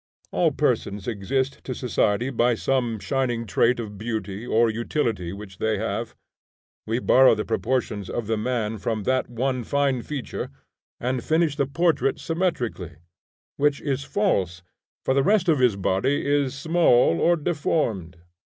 All 0.31 0.51
persons 0.51 1.07
exist 1.07 1.63
to 1.63 1.75
society 1.75 2.31
by 2.31 2.55
some 2.55 2.97
shining 2.97 3.45
trait 3.45 3.79
of 3.79 3.99
beauty 3.99 4.47
or 4.47 4.67
utility 4.67 5.31
which 5.31 5.59
they 5.59 5.77
have. 5.77 6.15
We 6.87 6.97
borrow 6.97 7.35
the 7.35 7.45
proportions 7.45 8.09
of 8.09 8.25
the 8.25 8.35
man 8.35 8.79
from 8.79 9.03
that 9.03 9.29
one 9.29 9.63
fine 9.63 10.01
feature, 10.01 10.49
and 10.99 11.23
finish 11.23 11.55
the 11.55 11.67
portrait 11.67 12.19
symmetrically; 12.19 12.95
which 13.57 13.79
is 13.79 14.03
false, 14.03 14.63
for 15.05 15.13
the 15.13 15.21
rest 15.21 15.47
of 15.47 15.59
his 15.59 15.75
body 15.75 16.25
is 16.25 16.55
small 16.55 17.19
or 17.21 17.35
deformed. 17.35 18.17